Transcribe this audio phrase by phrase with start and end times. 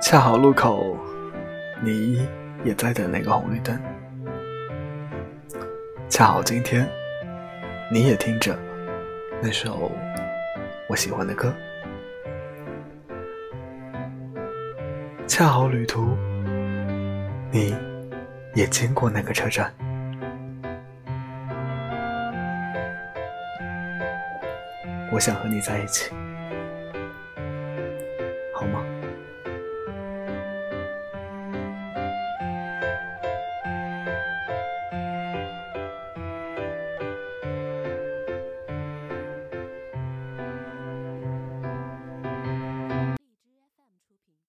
[0.00, 0.96] 恰好路口
[1.82, 2.28] 你
[2.64, 3.76] 也在等那个红绿灯。
[6.08, 6.88] 恰好今天
[7.90, 8.56] 你也听着
[9.42, 9.90] 那首
[10.88, 11.52] 我喜欢的歌。
[15.26, 16.16] 恰好旅途
[17.50, 17.74] 你
[18.54, 19.72] 也经过那个车站。
[25.12, 26.12] 我想和你在一起。